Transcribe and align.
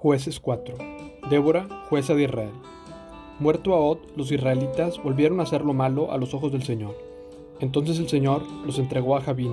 Jueces 0.00 0.38
4. 0.38 0.76
Débora, 1.28 1.66
jueza 1.88 2.14
de 2.14 2.22
Israel. 2.22 2.52
Muerto 3.40 3.74
Ahod, 3.74 3.98
los 4.14 4.30
israelitas 4.30 5.02
volvieron 5.02 5.40
a 5.40 5.42
hacer 5.42 5.62
lo 5.62 5.74
malo 5.74 6.12
a 6.12 6.18
los 6.18 6.34
ojos 6.34 6.52
del 6.52 6.62
Señor. 6.62 6.94
Entonces 7.58 7.98
el 7.98 8.08
Señor 8.08 8.42
los 8.64 8.78
entregó 8.78 9.16
a 9.16 9.22
Jabín, 9.22 9.52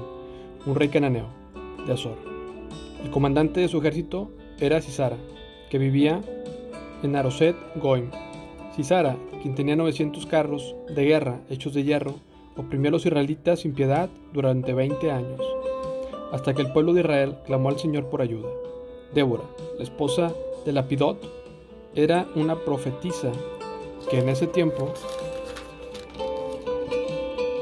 un 0.68 0.76
rey 0.76 0.90
cananeo, 0.90 1.26
de 1.88 1.94
Azor. 1.94 2.18
El 3.04 3.10
comandante 3.10 3.60
de 3.60 3.68
su 3.68 3.80
ejército 3.80 4.30
era 4.60 4.84
Sisara, 4.84 5.18
que 5.72 5.80
vivía 5.80 6.22
en 7.02 7.16
Aroset 7.16 7.56
Goim. 7.78 8.12
Sisara, 8.76 9.18
quien 9.42 9.56
tenía 9.56 9.76
900 9.76 10.28
carros 10.28 10.76
de 10.94 11.06
guerra 11.06 11.42
hechos 11.50 11.74
de 11.74 11.84
hierro, 11.86 12.14
oprimió 12.56 12.90
a 12.90 12.92
los 12.92 13.06
israelitas 13.08 13.62
sin 13.62 13.74
piedad 13.74 14.12
durante 14.32 14.76
20 14.76 15.10
años, 15.10 15.42
hasta 16.32 16.54
que 16.54 16.62
el 16.62 16.72
pueblo 16.72 16.94
de 16.94 17.00
Israel 17.00 17.38
clamó 17.48 17.70
al 17.70 17.80
Señor 17.80 18.12
por 18.12 18.22
ayuda. 18.22 18.50
Débora, 19.14 19.44
la 19.78 19.84
esposa 19.84 20.34
de 20.66 20.74
Lapidot, 20.74 21.18
era 21.96 22.28
una 22.36 22.56
profetisa 22.56 23.32
que 24.10 24.20
en 24.20 24.30
ese 24.30 24.48
tiempo 24.48 24.94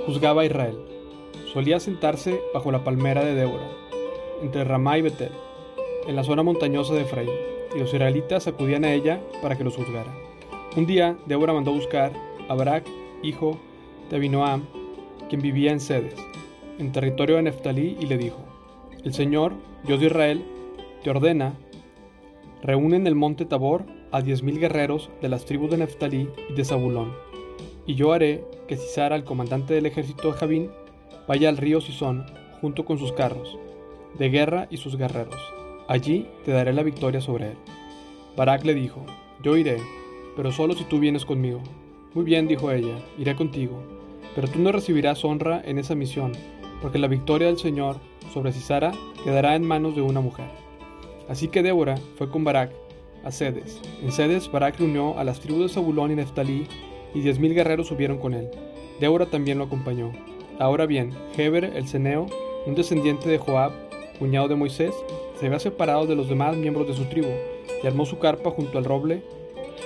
juzgaba 0.06 0.42
a 0.42 0.46
Israel. 0.46 0.78
Solía 1.54 1.80
sentarse 1.80 2.42
bajo 2.54 2.72
la 2.72 2.84
palmera 2.84 3.24
de 3.24 3.36
Débora, 3.36 3.70
entre 4.42 4.64
Ramá 4.64 4.98
y 4.98 5.04
Betel, 5.04 5.32
en 6.08 6.16
la 6.16 6.24
zona 6.24 6.42
montañosa 6.42 6.96
de 6.96 7.02
Efraín, 7.02 7.30
y 7.76 7.80
los 7.80 7.94
israelitas 7.94 8.48
acudían 8.48 8.86
a 8.86 8.94
ella 8.94 9.22
para 9.42 9.56
que 9.56 9.64
los 9.64 9.76
juzgara. 9.76 10.12
Un 10.76 10.88
día, 10.88 11.16
Débora 11.28 11.54
mandó 11.54 11.72
buscar 11.72 12.12
a 12.50 12.56
Barak, 12.56 12.86
hijo 13.22 13.60
de 14.10 14.16
Abinoam, 14.16 14.64
quien 15.30 15.42
vivía 15.42 15.72
en 15.72 15.80
Sedes, 15.80 16.16
en 16.80 16.92
territorio 16.92 17.36
de 17.36 17.44
Neftalí, 17.44 17.98
y 18.00 18.08
le 18.08 18.18
dijo: 18.18 18.40
El 19.04 19.14
Señor, 19.14 19.54
Dios 19.84 20.00
de 20.00 20.08
Israel, 20.08 20.44
te 21.04 21.10
ordena, 21.10 21.54
reúne 22.62 22.96
en 22.96 23.08
el 23.08 23.16
monte 23.16 23.46
Tabor 23.46 23.86
a 24.12 24.22
diez 24.22 24.42
mil 24.42 24.60
guerreros 24.60 25.10
de 25.22 25.30
las 25.30 25.46
tribus 25.46 25.72
de 25.72 25.78
Neftalí 25.78 26.30
y 26.50 26.54
de 26.54 26.66
Zabulón, 26.66 27.14
y 27.86 27.96
yo 27.96 28.14
haré 28.14 28.44
que 28.68 28.78
Cisara, 28.78 29.16
el 29.16 29.26
comandante 29.26 29.74
del 29.74 29.86
ejército 29.86 30.32
de 30.32 30.38
Javín, 30.38 30.72
vaya 31.28 31.50
al 31.50 31.58
río 31.58 31.82
Sison 31.82 32.26
junto 32.62 32.86
con 32.86 32.98
sus 32.98 33.12
carros 33.12 33.58
de 34.18 34.30
guerra 34.30 34.68
y 34.70 34.78
sus 34.78 34.96
guerreros. 34.96 35.36
Allí 35.88 36.28
te 36.46 36.52
daré 36.52 36.72
la 36.72 36.84
victoria 36.84 37.20
sobre 37.20 37.48
él. 37.48 37.58
Barak 38.38 38.64
le 38.64 38.74
dijo, 38.74 39.06
yo 39.42 39.58
iré, 39.58 39.78
pero 40.36 40.52
solo 40.52 40.74
si 40.74 40.86
tú 40.86 41.00
vienes 41.00 41.26
conmigo. 41.26 41.62
Muy 42.14 42.24
bien, 42.24 42.48
dijo 42.48 42.72
ella, 42.72 42.96
iré 43.18 43.36
contigo, 43.36 43.82
pero 44.36 44.48
tú 44.48 44.60
no 44.60 44.72
recibirás 44.72 45.26
honra 45.26 45.62
en 45.66 45.80
esa 45.80 45.96
misión, 45.96 46.32
porque 46.82 47.00
la 47.00 47.08
victoria 47.08 47.48
del 47.48 47.58
Señor 47.58 47.98
sobre 48.34 48.54
Cisara 48.54 48.94
quedará 49.24 49.56
en 49.56 49.66
manos 49.66 49.96
de 49.96 50.02
una 50.02 50.22
mujer. 50.22 50.63
Así 51.28 51.48
que 51.48 51.64
Débora 51.64 51.96
fue 52.18 52.30
con 52.30 52.44
Barak 52.44 52.72
a 53.24 53.32
Sedes. 53.32 53.80
En 54.02 54.12
Sedes, 54.12 54.52
Barak 54.52 54.78
reunió 54.80 55.18
a 55.18 55.24
las 55.24 55.40
tribus 55.40 55.64
de 55.64 55.74
Zabulón 55.74 56.12
y 56.12 56.16
Neftalí, 56.16 56.68
y 57.14 57.22
diez 57.22 57.40
guerreros 57.40 57.88
subieron 57.88 58.18
con 58.18 58.34
él. 58.34 58.50
Débora 59.00 59.28
también 59.28 59.58
lo 59.58 59.66
acompañó. 59.66 60.12
Ahora 60.60 60.86
bien, 60.86 61.12
Heber 61.38 61.66
el 61.66 61.88
Ceneo, 61.88 62.28
un 62.66 62.76
descendiente 62.76 63.30
de 63.30 63.38
Joab, 63.38 63.72
cuñado 64.20 64.48
de 64.48 64.56
Moisés, 64.56 64.94
se 65.40 65.48
había 65.48 65.60
separado 65.60 66.06
de 66.06 66.16
los 66.16 66.30
demás 66.30 66.56
miembros 66.56 66.88
de 66.88 66.94
su 66.94 67.06
tribu 67.06 67.30
y 67.84 67.88
armó 67.88 68.06
su 68.06 68.20
carpa 68.20 68.52
junto 68.52 68.78
al 68.78 68.86
roble 68.86 69.24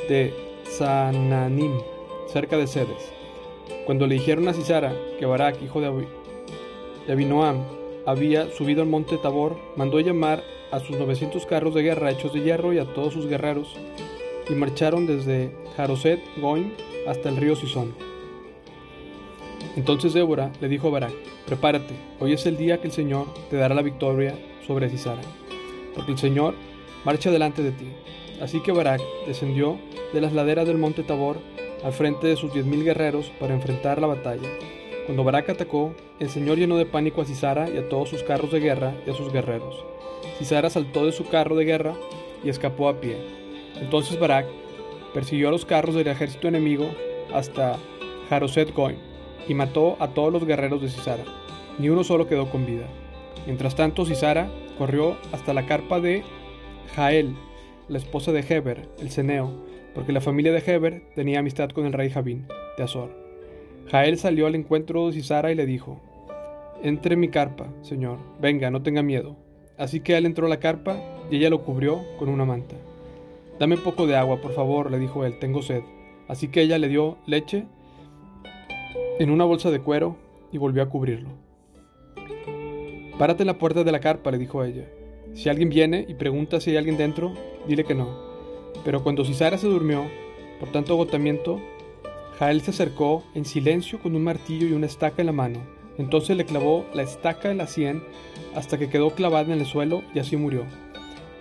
de 0.10 0.34
Sananim, 0.64 1.80
cerca 2.28 2.58
de 2.58 2.68
Sedes. 2.68 3.12
Cuando 3.86 4.06
le 4.08 4.16
dijeron 4.16 4.48
a 4.48 4.54
Sisara 4.54 4.94
que 5.20 5.26
Barak, 5.26 5.62
hijo 5.62 5.82
de, 5.82 6.08
Abinoam, 7.12 7.64
había 8.06 8.52
subido 8.52 8.82
al 8.82 8.90
monte 8.90 9.18
Tabor, 9.18 9.58
mandó 9.76 10.00
llamar 10.00 10.44
a 10.72 10.80
sus 10.80 10.98
900 10.98 11.46
carros 11.46 11.74
de 11.74 11.84
guerra 11.84 12.12
hechos 12.12 12.34
de 12.34 12.42
hierro 12.42 12.74
y 12.74 12.80
a 12.80 12.86
todos 12.86 13.14
sus 13.14 13.28
guerreros, 13.28 13.76
y 14.50 14.54
marcharon 14.54 15.06
desde 15.06 15.56
Jaroset 15.76 16.20
Goim 16.40 16.72
hasta 17.08 17.30
el 17.30 17.38
río 17.38 17.56
Sison. 17.56 17.94
Entonces 19.76 20.14
Débora 20.14 20.52
le 20.60 20.68
dijo 20.68 20.88
a 20.88 20.92
Barak, 20.92 21.14
prepárate, 21.46 21.94
hoy 22.20 22.34
es 22.34 22.46
el 22.46 22.58
día 22.58 22.80
que 22.80 22.88
el 22.88 22.94
Señor 22.94 23.28
te 23.50 23.58
dará 23.58 23.76
la 23.76 23.82
victoria 23.82 24.38
sobre 24.66 24.90
Sisara, 24.90 25.22
porque 25.96 26.12
el 26.12 26.18
Señor 26.18 26.56
marcha 27.06 27.32
delante 27.32 27.62
de 27.62 27.72
ti. 27.72 27.88
Así 28.42 28.62
que 28.62 28.72
Barak 28.72 29.02
descendió 29.26 29.80
de 30.14 30.22
las 30.22 30.34
laderas 30.34 30.68
del 30.68 30.78
monte 30.78 31.04
Tabor 31.04 31.38
al 31.84 31.94
frente 31.94 32.28
de 32.28 32.36
sus 32.36 32.54
diez 32.54 32.66
mil 32.66 32.84
guerreros 32.84 33.32
para 33.40 33.54
enfrentar 33.54 34.02
la 34.02 34.08
batalla. 34.08 34.50
Cuando 35.08 35.24
Barak 35.24 35.50
atacó, 35.50 35.96
el 36.20 36.30
Señor 36.30 36.58
llenó 36.58 36.76
de 36.76 36.86
pánico 36.86 37.22
a 37.22 37.26
Sisara 37.26 37.70
y 37.70 37.78
a 37.78 37.88
todos 37.88 38.10
sus 38.10 38.24
carros 38.24 38.52
de 38.52 38.60
guerra 38.60 38.94
y 39.08 39.10
a 39.10 39.14
sus 39.14 39.32
guerreros. 39.32 39.86
Sisara 40.38 40.70
saltó 40.70 41.06
de 41.06 41.14
su 41.14 41.30
carro 41.30 41.56
de 41.56 41.64
guerra 41.64 41.96
y 42.44 42.50
escapó 42.50 42.90
a 42.90 43.00
pie. 43.00 43.16
Entonces 43.80 44.20
Barak 44.20 44.46
persiguió 45.14 45.48
a 45.48 45.52
los 45.52 45.64
carros 45.64 45.96
del 45.96 46.08
ejército 46.08 46.50
enemigo 46.50 46.90
hasta 47.34 47.78
Jaroset 48.30 48.74
Goim 48.74 48.98
y 49.48 49.54
mató 49.54 49.96
a 50.02 50.10
todos 50.10 50.34
los 50.34 50.46
guerreros 50.46 50.82
de 50.82 50.90
Sisara. 50.90 51.24
Ni 51.80 51.88
uno 51.88 52.04
solo 52.04 52.28
quedó 52.28 52.50
con 52.50 52.66
vida. 52.66 52.86
Mientras 53.46 53.78
tanto, 53.78 54.06
Sisara 54.06 54.52
corrió 54.78 55.16
hasta 55.32 55.54
la 55.54 55.66
carpa 55.66 56.02
de 56.02 56.24
Jael, 56.98 57.34
la 57.88 57.98
esposa 57.98 58.34
de 58.34 58.42
Heber, 58.42 58.90
el 59.00 59.10
ceneo, 59.10 59.54
porque 59.96 60.12
la 60.12 60.20
familia 60.20 60.52
de 60.52 60.64
Heber 60.66 61.02
tenía 61.16 61.40
amistad 61.40 61.70
con 61.70 61.86
el 61.86 61.94
rey 61.94 62.10
Javín 62.10 62.46
de 62.78 62.84
Azor. 62.84 63.27
Jael 63.90 64.18
salió 64.18 64.48
al 64.48 64.56
encuentro 64.56 65.08
de 65.08 65.14
Sisara 65.14 65.52
y 65.52 65.56
le 65.56 65.66
dijo: 65.66 66.02
Entre 66.84 67.16
mi 67.16 67.30
carpa, 67.30 67.68
señor, 67.82 68.20
venga, 68.42 68.70
no 68.70 68.82
tenga 68.82 69.02
miedo. 69.02 69.38
Así 69.78 70.02
que 70.02 70.18
él 70.18 70.26
entró 70.26 70.48
a 70.48 70.50
la 70.50 70.60
carpa 70.60 71.00
y 71.32 71.38
ella 71.38 71.50
lo 71.50 71.64
cubrió 71.64 72.02
con 72.18 72.30
una 72.30 72.46
manta. 72.46 72.76
Dame 73.60 73.76
un 73.76 73.84
poco 73.84 74.06
de 74.06 74.16
agua, 74.16 74.42
por 74.42 74.52
favor, 74.54 74.92
le 74.92 75.00
dijo 75.00 75.26
él, 75.26 75.40
tengo 75.40 75.62
sed. 75.62 75.82
Así 76.28 76.50
que 76.50 76.62
ella 76.62 76.78
le 76.78 76.90
dio 76.90 77.18
leche 77.26 77.66
en 79.20 79.32
una 79.32 79.46
bolsa 79.46 79.72
de 79.72 79.80
cuero 79.80 80.18
y 80.52 80.58
volvió 80.58 80.84
a 80.84 80.90
cubrirlo. 80.90 81.30
Párate 83.18 83.44
en 83.44 83.48
la 83.48 83.58
puerta 83.58 83.84
de 83.84 83.92
la 83.92 84.00
carpa, 84.00 84.32
le 84.32 84.38
dijo 84.38 84.64
ella. 84.64 84.86
Si 85.34 85.50
alguien 85.50 85.70
viene 85.70 86.06
y 86.08 86.14
pregunta 86.16 86.60
si 86.60 86.72
hay 86.72 86.78
alguien 86.78 86.98
dentro, 86.98 87.34
dile 87.68 87.84
que 87.84 87.96
no. 87.96 88.10
Pero 88.84 89.04
cuando 89.04 89.26
Cisara 89.26 89.58
se 89.58 89.68
durmió, 89.68 90.04
por 90.60 90.72
tanto 90.72 90.94
agotamiento, 90.94 91.60
Jael 92.40 92.62
se 92.62 92.72
acercó 92.72 93.24
en 93.34 93.46
silencio 93.46 94.00
con 94.00 94.16
un 94.16 94.24
martillo 94.24 94.68
y 94.68 94.74
una 94.74 94.86
estaca 94.86 95.22
en 95.22 95.28
la 95.28 95.34
mano 95.34 95.78
entonces 95.98 96.38
le 96.38 96.46
clavó 96.46 96.86
la 96.94 97.04
estaca 97.04 97.52
en 97.52 97.58
la 97.58 97.68
sien 97.68 98.04
hasta 98.56 98.78
que 98.78 98.90
quedó 98.90 99.12
clavada 99.12 99.54
en 99.54 99.60
el 99.60 99.66
suelo 99.66 100.04
y 100.14 100.20
así 100.20 100.38
murió. 100.38 100.64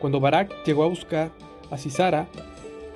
Cuando 0.01 0.21
Barak 0.21 0.65
llegó 0.65 0.85
a 0.85 0.89
buscar 0.89 1.31
a 1.71 1.79
Sisara, 1.79 2.29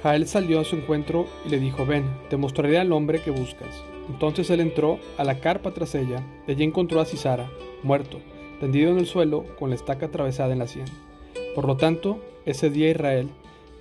Jael 0.02 0.26
salió 0.26 0.60
a 0.60 0.64
su 0.64 0.76
encuentro 0.76 1.26
y 1.44 1.50
le 1.50 1.58
dijo, 1.58 1.84
ven, 1.84 2.04
te 2.28 2.36
mostraré 2.36 2.78
al 2.78 2.92
hombre 2.92 3.20
que 3.20 3.30
buscas. 3.30 3.82
Entonces 4.08 4.48
él 4.50 4.60
entró 4.60 4.98
a 5.18 5.24
la 5.24 5.40
carpa 5.40 5.72
tras 5.72 5.94
ella 5.94 6.22
y 6.46 6.52
allí 6.52 6.64
encontró 6.64 7.00
a 7.00 7.04
Sisara, 7.04 7.50
muerto, 7.82 8.20
tendido 8.58 8.90
en 8.90 8.98
el 8.98 9.06
suelo 9.06 9.44
con 9.58 9.70
la 9.70 9.76
estaca 9.76 10.06
atravesada 10.06 10.52
en 10.52 10.58
la 10.58 10.66
sien. 10.66 10.86
Por 11.54 11.66
lo 11.66 11.76
tanto, 11.76 12.20
ese 12.46 12.70
día 12.70 12.90
Israel 12.90 13.28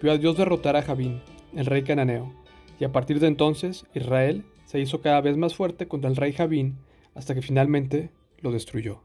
vio 0.01 0.11
a 0.11 0.17
Dios 0.17 0.37
derrotar 0.37 0.75
a 0.75 0.81
Javín, 0.81 1.21
el 1.55 1.65
rey 1.65 1.83
cananeo, 1.83 2.31
y 2.79 2.85
a 2.85 2.91
partir 2.91 3.19
de 3.19 3.27
entonces 3.27 3.85
Israel 3.93 4.45
se 4.65 4.79
hizo 4.79 5.01
cada 5.01 5.21
vez 5.21 5.37
más 5.37 5.55
fuerte 5.55 5.87
contra 5.87 6.09
el 6.09 6.15
rey 6.15 6.31
Javín 6.31 6.77
hasta 7.13 7.35
que 7.35 7.41
finalmente 7.41 8.11
lo 8.39 8.51
destruyó. 8.51 9.01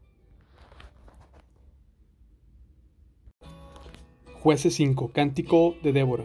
Jueces 4.40 4.74
5. 4.74 5.10
Cántico 5.12 5.74
de 5.82 5.92
Débora. 5.92 6.24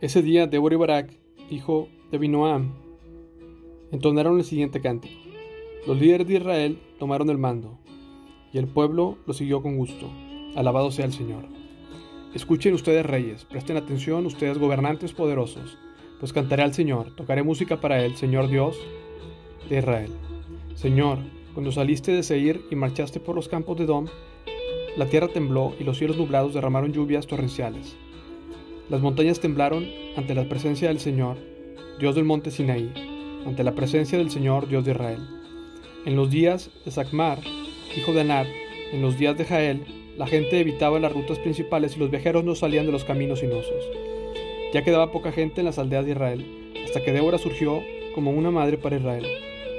Ese 0.00 0.22
día 0.22 0.46
Débora 0.46 0.76
y 0.76 0.78
Barak, 0.78 1.12
hijo 1.50 1.88
de 2.10 2.16
Abinoam, 2.16 2.72
entonaron 3.90 4.38
el 4.38 4.44
siguiente 4.44 4.80
cántico. 4.80 5.20
Los 5.86 6.00
líderes 6.00 6.28
de 6.28 6.34
Israel 6.34 6.78
tomaron 6.98 7.28
el 7.30 7.38
mando, 7.38 7.78
y 8.52 8.58
el 8.58 8.68
pueblo 8.68 9.18
lo 9.26 9.32
siguió 9.32 9.60
con 9.60 9.76
gusto. 9.76 10.08
Alabado 10.54 10.90
sea 10.90 11.04
el 11.04 11.12
Señor. 11.12 11.44
Escuchen 12.32 12.74
ustedes 12.74 13.04
reyes, 13.04 13.44
presten 13.44 13.76
atención 13.76 14.24
ustedes 14.24 14.58
gobernantes 14.58 15.12
poderosos, 15.12 15.78
pues 16.20 16.32
cantaré 16.34 16.62
al 16.62 16.74
Señor, 16.74 17.10
tocaré 17.16 17.42
música 17.42 17.80
para 17.80 18.04
él, 18.04 18.16
Señor 18.16 18.48
Dios 18.48 18.78
de 19.68 19.78
Israel. 19.78 20.10
Señor, 20.74 21.18
cuando 21.54 21.72
saliste 21.72 22.12
de 22.12 22.22
Seir 22.22 22.62
y 22.70 22.76
marchaste 22.76 23.18
por 23.18 23.34
los 23.34 23.48
campos 23.48 23.78
de 23.78 23.86
Dom, 23.86 24.06
la 24.96 25.06
tierra 25.06 25.28
tembló 25.28 25.74
y 25.80 25.84
los 25.84 25.98
cielos 25.98 26.18
nublados 26.18 26.52
derramaron 26.52 26.92
lluvias 26.92 27.26
torrenciales. 27.26 27.96
Las 28.90 29.00
montañas 29.00 29.40
temblaron 29.40 29.86
ante 30.16 30.34
la 30.34 30.48
presencia 30.48 30.88
del 30.88 31.00
Señor, 31.00 31.38
Dios 31.98 32.14
del 32.14 32.24
monte 32.24 32.50
Sinaí, 32.50 32.92
ante 33.46 33.64
la 33.64 33.74
presencia 33.74 34.18
del 34.18 34.30
Señor, 34.30 34.68
Dios 34.68 34.84
de 34.84 34.92
Israel. 34.92 35.20
En 36.04 36.16
los 36.16 36.30
días 36.30 36.70
de 36.84 36.90
Sacmar, 36.90 37.38
hijo 37.96 38.12
de 38.12 38.20
Anad, 38.22 38.46
en 38.92 39.00
los 39.00 39.18
días 39.18 39.38
de 39.38 39.44
Jael, 39.44 39.84
la 40.18 40.26
gente 40.26 40.60
evitaba 40.60 41.00
las 41.00 41.12
rutas 41.12 41.38
principales 41.38 41.96
y 41.96 42.00
los 42.00 42.10
viajeros 42.10 42.44
no 42.44 42.54
salían 42.54 42.84
de 42.86 42.92
los 42.92 43.04
caminos 43.04 43.40
sinuosos. 43.40 44.09
Ya 44.72 44.84
quedaba 44.84 45.10
poca 45.10 45.32
gente 45.32 45.60
en 45.60 45.66
las 45.66 45.78
aldeas 45.78 46.04
de 46.04 46.12
Israel, 46.12 46.72
hasta 46.84 47.02
que 47.02 47.12
Débora 47.12 47.38
surgió 47.38 47.82
como 48.14 48.30
una 48.30 48.50
madre 48.50 48.78
para 48.78 48.96
Israel. 48.96 49.26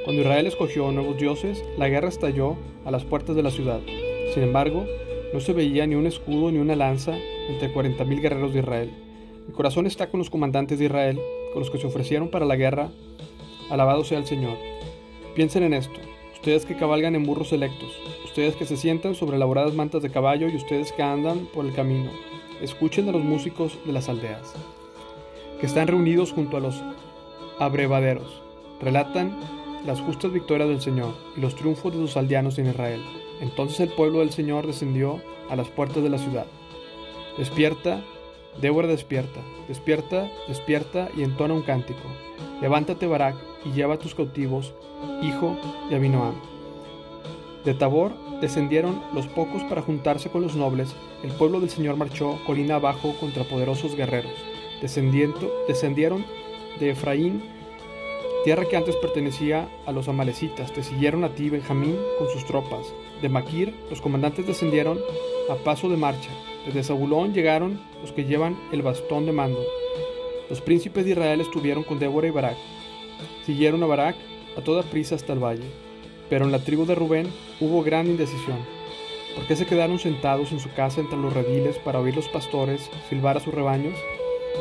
Cuando 0.03 0.21
Israel 0.21 0.47
escogió 0.47 0.91
nuevos 0.91 1.17
dioses, 1.17 1.63
la 1.77 1.87
guerra 1.87 2.09
estalló 2.09 2.57
a 2.83 2.91
las 2.91 3.05
puertas 3.05 3.35
de 3.35 3.43
la 3.43 3.51
ciudad. 3.51 3.79
Sin 4.33 4.43
embargo, 4.43 4.85
no 5.33 5.39
se 5.39 5.53
veía 5.53 5.87
ni 5.87 5.95
un 5.95 6.07
escudo 6.07 6.51
ni 6.51 6.57
una 6.57 6.75
lanza 6.75 7.17
entre 7.47 7.71
cuarenta 7.71 8.03
mil 8.03 8.21
guerreros 8.21 8.53
de 8.53 8.59
Israel. 8.59 8.91
Mi 9.47 9.53
corazón 9.53 9.87
está 9.87 10.09
con 10.09 10.17
los 10.17 10.29
comandantes 10.29 10.77
de 10.77 10.85
Israel, 10.85 11.19
con 11.53 11.61
los 11.61 11.69
que 11.69 11.77
se 11.77 11.87
ofrecieron 11.87 12.29
para 12.29 12.45
la 12.45 12.57
guerra. 12.57 12.89
Alabado 13.69 14.03
sea 14.03 14.17
el 14.17 14.25
Señor. 14.25 14.57
Piensen 15.35 15.63
en 15.63 15.73
esto, 15.73 15.99
ustedes 16.33 16.65
que 16.65 16.75
cabalgan 16.75 17.15
en 17.15 17.23
burros 17.23 17.49
selectos, 17.49 17.91
ustedes 18.25 18.57
que 18.57 18.65
se 18.65 18.75
sientan 18.75 19.15
sobre 19.15 19.37
elaboradas 19.37 19.73
mantas 19.73 20.01
de 20.01 20.09
caballo 20.09 20.49
y 20.49 20.57
ustedes 20.57 20.91
que 20.91 21.01
andan 21.01 21.47
por 21.53 21.65
el 21.65 21.73
camino. 21.73 22.09
Escuchen 22.61 23.07
a 23.07 23.13
los 23.13 23.23
músicos 23.23 23.77
de 23.85 23.93
las 23.93 24.09
aldeas, 24.09 24.53
que 25.61 25.67
están 25.67 25.87
reunidos 25.87 26.33
junto 26.33 26.57
a 26.57 26.59
los 26.59 26.81
abrevaderos. 27.59 28.41
Relatan 28.81 29.37
las 29.85 30.01
justas 30.01 30.33
victorias 30.33 30.67
del 30.67 30.81
Señor 30.81 31.13
y 31.37 31.39
los 31.39 31.55
triunfos 31.55 31.93
de 31.93 31.99
sus 31.99 32.17
aldeanos 32.17 32.57
en 32.57 32.67
Israel. 32.67 32.99
Entonces 33.41 33.79
el 33.79 33.89
pueblo 33.89 34.19
del 34.19 34.31
Señor 34.31 34.65
descendió 34.65 35.21
a 35.51 35.55
las 35.55 35.69
puertas 35.69 36.01
de 36.01 36.09
la 36.09 36.17
ciudad. 36.17 36.47
Despierta, 37.37 38.01
Débora 38.59 38.87
despierta, 38.87 39.39
despierta, 39.67 40.29
despierta 40.47 41.09
y 41.15 41.21
entona 41.21 41.53
un 41.53 41.61
cántico. 41.61 42.01
Levántate, 42.59 43.05
Barak, 43.05 43.35
y 43.63 43.71
lleva 43.71 43.93
a 43.93 43.99
tus 43.99 44.15
cautivos, 44.15 44.73
hijo 45.21 45.57
de 45.89 45.95
Abinoam. 45.95 46.35
De 47.65 47.75
Tabor 47.75 48.13
descendieron 48.41 48.99
los 49.13 49.27
pocos 49.27 49.63
para 49.65 49.83
juntarse 49.83 50.29
con 50.29 50.41
los 50.41 50.55
nobles. 50.55 50.95
El 51.23 51.31
pueblo 51.31 51.59
del 51.59 51.69
Señor 51.69 51.97
marchó 51.97 52.39
colina 52.47 52.75
abajo 52.75 53.15
contra 53.19 53.43
poderosos 53.43 53.95
guerreros. 53.95 54.50
Descendiendo, 54.81 55.51
descendieron 55.67 56.25
de 56.79 56.89
Efraín, 56.89 57.43
tierra 58.43 58.65
que 58.65 58.75
antes 58.75 58.95
pertenecía 58.95 59.69
a 59.85 59.91
los 59.91 60.07
amalecitas. 60.07 60.73
Te 60.73 60.83
siguieron 60.83 61.23
a 61.23 61.29
ti, 61.29 61.49
Benjamín, 61.49 61.97
con 62.17 62.27
sus 62.29 62.45
tropas. 62.45 62.87
De 63.21 63.29
Maquir, 63.29 63.75
los 63.89 64.01
comandantes 64.01 64.47
descendieron 64.47 64.99
a 65.49 65.55
paso 65.55 65.87
de 65.89 65.97
marcha. 65.97 66.29
Desde 66.65 66.83
Zabulón 66.83 67.33
llegaron 67.33 67.79
los 68.01 68.11
que 68.11 68.25
llevan 68.25 68.57
el 68.71 68.81
bastón 68.81 69.25
de 69.27 69.31
mando. 69.31 69.63
Los 70.49 70.61
príncipes 70.61 71.05
de 71.05 71.11
Israel 71.11 71.41
estuvieron 71.41 71.83
con 71.83 71.99
Débora 71.99 72.27
y 72.27 72.31
Barak. 72.31 72.57
Siguieron 73.45 73.83
a 73.83 73.85
Barak 73.85 74.15
a 74.57 74.61
toda 74.61 74.83
prisa 74.83 75.15
hasta 75.15 75.33
el 75.33 75.39
valle. 75.39 75.63
Pero 76.29 76.45
en 76.45 76.51
la 76.51 76.63
tribu 76.63 76.85
de 76.85 76.95
Rubén 76.95 77.27
hubo 77.59 77.83
gran 77.83 78.07
indecisión. 78.07 78.57
¿Por 79.35 79.47
qué 79.47 79.55
se 79.55 79.65
quedaron 79.65 79.99
sentados 79.99 80.51
en 80.51 80.59
su 80.59 80.71
casa 80.73 80.99
entre 80.99 81.17
los 81.17 81.33
rediles 81.33 81.77
para 81.77 81.99
oír 81.99 82.15
los 82.15 82.27
pastores 82.27 82.89
silbar 83.09 83.37
a 83.37 83.39
sus 83.39 83.53
rebaños? 83.53 83.95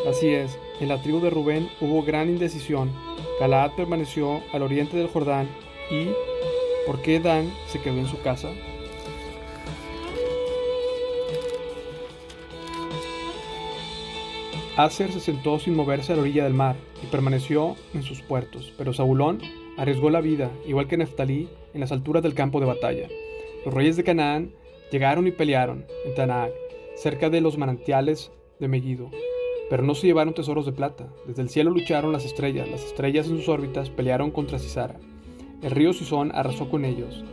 Así 0.08 0.28
es, 0.28 0.58
en 0.80 0.88
la 0.88 1.00
tribu 1.02 1.20
de 1.20 1.30
Rubén 1.30 1.68
hubo 1.80 2.02
gran 2.02 2.28
indecisión. 2.28 2.90
Galaad 3.38 3.72
permaneció 3.72 4.40
al 4.52 4.62
oriente 4.62 4.96
del 4.96 5.08
Jordán 5.08 5.48
y 5.90 6.08
¿por 6.86 7.02
qué 7.02 7.20
Dan 7.20 7.52
se 7.68 7.80
quedó 7.80 7.98
en 7.98 8.06
su 8.06 8.20
casa? 8.22 8.50
Aser 14.76 15.12
se 15.12 15.20
sentó 15.20 15.58
sin 15.58 15.76
moverse 15.76 16.12
a 16.12 16.16
la 16.16 16.22
orilla 16.22 16.44
del 16.44 16.54
mar 16.54 16.76
y 17.02 17.06
permaneció 17.06 17.76
en 17.92 18.02
sus 18.02 18.22
puertos, 18.22 18.72
pero 18.78 18.94
Saulón 18.94 19.40
arriesgó 19.76 20.08
la 20.08 20.22
vida, 20.22 20.50
igual 20.66 20.86
que 20.86 20.96
Neftalí, 20.96 21.48
en 21.74 21.80
las 21.80 21.92
alturas 21.92 22.22
del 22.22 22.34
campo 22.34 22.60
de 22.60 22.66
batalla. 22.66 23.08
Los 23.64 23.74
reyes 23.74 23.96
de 23.96 24.04
Canaán 24.04 24.52
llegaron 24.90 25.26
y 25.26 25.32
pelearon 25.32 25.84
en 26.06 26.14
Tanac, 26.14 26.52
cerca 26.96 27.28
de 27.28 27.42
los 27.42 27.58
manantiales 27.58 28.32
de 28.58 28.68
Megiddo, 28.68 29.10
pero 29.70 29.84
no 29.84 29.94
se 29.94 30.08
llevaron 30.08 30.34
tesoros 30.34 30.66
de 30.66 30.72
plata. 30.72 31.06
Desde 31.26 31.42
el 31.42 31.48
cielo 31.48 31.70
lucharon 31.70 32.12
las 32.12 32.24
estrellas, 32.24 32.68
las 32.68 32.84
estrellas 32.84 33.28
en 33.28 33.38
sus 33.38 33.48
órbitas 33.48 33.88
pelearon 33.88 34.32
contra 34.32 34.58
Cisara. 34.58 34.98
El 35.62 35.70
río 35.70 35.92
Sison 35.92 36.32
arrasó 36.34 36.68
con 36.68 36.84
ellos. 36.84 37.24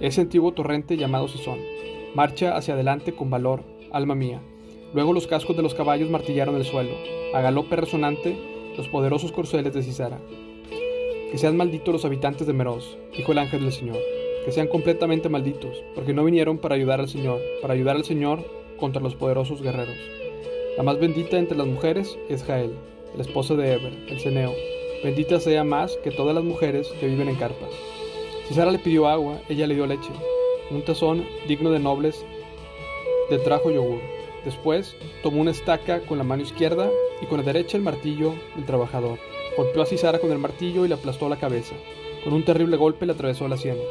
Ese 0.00 0.20
antiguo 0.20 0.52
torrente 0.52 0.98
llamado 0.98 1.26
Sison. 1.26 1.58
Marcha 2.14 2.54
hacia 2.54 2.74
adelante 2.74 3.14
con 3.14 3.30
valor, 3.30 3.62
alma 3.92 4.14
mía. 4.14 4.40
Luego 4.92 5.14
los 5.14 5.26
cascos 5.26 5.56
de 5.56 5.62
los 5.62 5.74
caballos 5.74 6.10
martillaron 6.10 6.56
el 6.56 6.64
suelo. 6.64 6.92
A 7.32 7.40
galope 7.40 7.76
resonante, 7.76 8.36
los 8.76 8.88
poderosos 8.88 9.32
corceles 9.32 9.72
de 9.72 9.82
Cisara. 9.82 10.18
Que 11.30 11.38
sean 11.38 11.56
malditos 11.56 11.94
los 11.94 12.04
habitantes 12.04 12.46
de 12.46 12.52
Meroz, 12.52 12.98
dijo 13.16 13.32
el 13.32 13.38
ángel 13.38 13.62
del 13.62 13.72
Señor. 13.72 13.98
Que 14.44 14.52
sean 14.52 14.66
completamente 14.66 15.30
malditos, 15.30 15.82
porque 15.94 16.12
no 16.12 16.24
vinieron 16.24 16.58
para 16.58 16.74
ayudar 16.74 17.00
al 17.00 17.08
Señor, 17.08 17.40
para 17.62 17.72
ayudar 17.72 17.96
al 17.96 18.04
Señor 18.04 18.44
contra 18.78 19.00
los 19.00 19.14
poderosos 19.14 19.62
guerreros. 19.62 20.19
La 20.80 20.84
más 20.84 20.98
bendita 20.98 21.36
entre 21.36 21.58
las 21.58 21.66
mujeres 21.66 22.18
es 22.30 22.42
Jael, 22.42 22.72
la 23.14 23.20
esposa 23.20 23.54
de 23.54 23.74
Eber, 23.74 23.92
el 24.08 24.18
ceneo. 24.18 24.54
Bendita 25.04 25.38
sea 25.38 25.62
más 25.62 25.94
que 26.02 26.10
todas 26.10 26.34
las 26.34 26.42
mujeres 26.42 26.88
que 26.98 27.06
viven 27.06 27.28
en 27.28 27.34
carpas. 27.34 27.68
Cisara 28.48 28.70
le 28.70 28.78
pidió 28.78 29.06
agua, 29.06 29.42
ella 29.50 29.66
le 29.66 29.74
dio 29.74 29.84
leche. 29.84 30.08
Un 30.70 30.80
tazón 30.80 31.26
digno 31.46 31.70
de 31.70 31.80
nobles 31.80 32.24
le 33.28 33.38
trajo 33.40 33.70
yogur. 33.70 34.00
Después 34.46 34.96
tomó 35.22 35.42
una 35.42 35.50
estaca 35.50 36.00
con 36.00 36.16
la 36.16 36.24
mano 36.24 36.44
izquierda 36.44 36.88
y 37.20 37.26
con 37.26 37.40
la 37.40 37.44
derecha 37.44 37.76
el 37.76 37.82
martillo 37.82 38.32
del 38.56 38.64
trabajador. 38.64 39.18
Golpeó 39.58 39.82
a 39.82 39.86
Cisara 39.86 40.18
con 40.18 40.32
el 40.32 40.38
martillo 40.38 40.86
y 40.86 40.88
le 40.88 40.94
aplastó 40.94 41.28
la 41.28 41.38
cabeza. 41.38 41.74
Con 42.24 42.32
un 42.32 42.42
terrible 42.42 42.78
golpe 42.78 43.04
le 43.04 43.12
atravesó 43.12 43.48
las 43.48 43.60
sienes. 43.60 43.84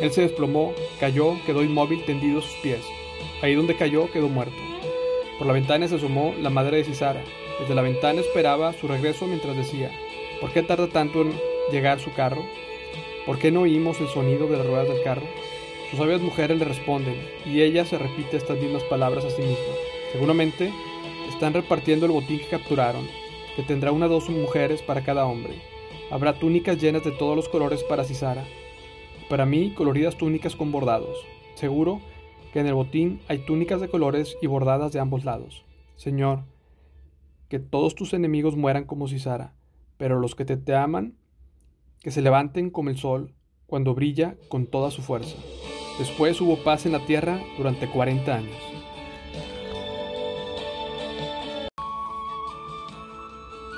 Él 0.00 0.10
se 0.10 0.22
desplomó, 0.22 0.72
cayó, 0.98 1.36
quedó 1.46 1.62
inmóvil 1.62 2.04
tendido 2.04 2.40
a 2.40 2.42
sus 2.42 2.56
pies. 2.60 2.80
Ahí 3.40 3.54
donde 3.54 3.76
cayó 3.76 4.10
quedó 4.10 4.28
muerto. 4.28 4.81
Por 5.42 5.48
la 5.48 5.54
ventana 5.54 5.88
se 5.88 5.96
asomó 5.96 6.36
la 6.40 6.50
madre 6.50 6.76
de 6.76 6.84
Cisara. 6.84 7.20
Desde 7.58 7.74
la 7.74 7.82
ventana 7.82 8.20
esperaba 8.20 8.72
su 8.74 8.86
regreso 8.86 9.26
mientras 9.26 9.56
decía, 9.56 9.90
¿por 10.40 10.52
qué 10.52 10.62
tarda 10.62 10.86
tanto 10.86 11.22
en 11.22 11.32
llegar 11.72 11.98
su 11.98 12.12
carro? 12.12 12.44
¿Por 13.26 13.40
qué 13.40 13.50
no 13.50 13.62
oímos 13.62 14.00
el 14.00 14.06
sonido 14.06 14.46
de 14.46 14.58
las 14.58 14.66
ruedas 14.68 14.86
del 14.86 15.02
carro? 15.02 15.26
Sus 15.90 15.98
sabias 15.98 16.20
mujeres 16.20 16.60
le 16.60 16.64
responden, 16.64 17.16
y 17.44 17.60
ella 17.60 17.84
se 17.84 17.98
repite 17.98 18.36
estas 18.36 18.56
mismas 18.56 18.84
palabras 18.84 19.24
a 19.24 19.30
sí 19.30 19.42
misma. 19.42 19.74
Seguramente 20.12 20.72
están 21.28 21.54
repartiendo 21.54 22.06
el 22.06 22.12
botín 22.12 22.38
que 22.38 22.46
capturaron, 22.46 23.08
que 23.56 23.64
tendrá 23.64 23.90
una 23.90 24.06
o 24.06 24.10
dos 24.10 24.28
mujeres 24.28 24.80
para 24.80 25.02
cada 25.02 25.26
hombre. 25.26 25.54
Habrá 26.12 26.34
túnicas 26.34 26.80
llenas 26.80 27.02
de 27.02 27.10
todos 27.10 27.34
los 27.34 27.48
colores 27.48 27.82
para 27.82 28.04
Cisara. 28.04 28.44
Para 29.28 29.44
mí, 29.44 29.72
coloridas 29.74 30.16
túnicas 30.16 30.54
con 30.54 30.70
bordados. 30.70 31.26
Seguro 31.56 32.00
que 32.52 32.60
en 32.60 32.66
el 32.66 32.74
botín 32.74 33.20
hay 33.28 33.38
túnicas 33.38 33.80
de 33.80 33.88
colores 33.88 34.36
y 34.42 34.46
bordadas 34.46 34.92
de 34.92 35.00
ambos 35.00 35.24
lados. 35.24 35.64
Señor, 35.96 36.44
que 37.48 37.58
todos 37.58 37.94
tus 37.94 38.12
enemigos 38.12 38.56
mueran 38.56 38.84
como 38.84 39.08
Cisara, 39.08 39.54
pero 39.96 40.20
los 40.20 40.34
que 40.34 40.44
te, 40.44 40.56
te 40.56 40.74
aman, 40.74 41.14
que 42.00 42.10
se 42.10 42.22
levanten 42.22 42.70
como 42.70 42.90
el 42.90 42.98
sol 42.98 43.32
cuando 43.66 43.94
brilla 43.94 44.36
con 44.48 44.66
toda 44.66 44.90
su 44.90 45.00
fuerza. 45.02 45.36
Después 45.98 46.40
hubo 46.40 46.62
paz 46.62 46.84
en 46.84 46.92
la 46.92 47.04
tierra 47.06 47.40
durante 47.56 47.88
40 47.88 48.34
años. 48.34 48.56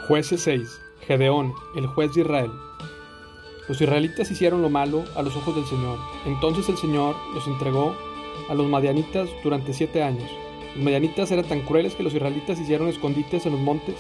Jueces 0.09 0.43
6. 0.43 0.81
Gedeón, 1.07 1.55
el 1.77 1.87
juez 1.87 2.13
de 2.15 2.23
Israel. 2.23 2.51
Los 3.69 3.81
israelitas 3.81 4.31
hicieron 4.31 4.63
lo 4.63 4.69
malo 4.69 5.05
a 5.17 5.23
los 5.23 5.37
ojos 5.37 5.55
del 5.55 5.65
Señor. 5.65 5.99
Entonces 6.27 6.69
el 6.69 6.77
Señor 6.77 7.17
los 7.35 7.47
entregó 7.47 7.95
a 8.49 8.55
los 8.55 8.67
madianitas 8.67 9.29
durante 9.43 9.73
siete 9.73 10.03
años. 10.03 10.31
Los 10.75 10.85
madianitas 10.85 11.31
eran 11.31 11.45
tan 11.45 11.61
crueles 11.63 11.95
que 11.95 12.03
los 12.03 12.15
israelitas 12.15 12.61
hicieron 12.61 12.89
escondites 12.89 13.47
en 13.47 13.53
los 13.53 13.61
montes, 13.61 13.97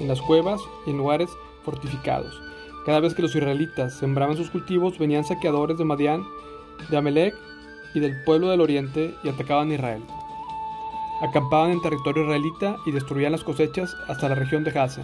en 0.00 0.08
las 0.08 0.22
cuevas 0.22 0.60
y 0.86 0.90
en 0.90 0.98
lugares 0.98 1.30
fortificados. 1.62 2.40
Cada 2.86 3.00
vez 3.00 3.14
que 3.14 3.22
los 3.22 3.34
israelitas 3.34 3.94
sembraban 3.98 4.36
sus 4.36 4.50
cultivos, 4.50 4.98
venían 4.98 5.24
saqueadores 5.24 5.78
de 5.78 5.84
Madián, 5.84 6.24
de 6.90 6.96
Amelec 6.96 7.34
y 7.94 8.00
del 8.00 8.22
pueblo 8.24 8.50
del 8.50 8.60
oriente 8.60 9.14
y 9.22 9.28
atacaban 9.28 9.70
a 9.70 9.74
Israel. 9.74 10.02
Acampaban 11.22 11.70
en 11.70 11.80
territorio 11.80 12.24
israelita 12.24 12.76
y 12.84 12.90
destruían 12.90 13.32
las 13.32 13.44
cosechas 13.44 13.96
hasta 14.08 14.28
la 14.28 14.34
región 14.34 14.64
de 14.64 14.72
Gaza. 14.72 15.02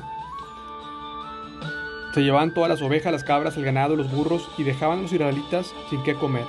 Se 2.13 2.23
llevaban 2.23 2.53
todas 2.53 2.69
las 2.69 2.83
ovejas, 2.83 3.13
las 3.13 3.25
cabras, 3.25 3.57
el 3.57 3.65
ganado, 3.65 3.95
los 3.95 4.11
burros 4.11 4.49
y 4.59 4.65
dejaban 4.65 4.99
a 4.99 5.03
los 5.03 5.13
israelitas 5.13 5.73
sin 5.89 6.03
qué 6.03 6.15
comer. 6.15 6.45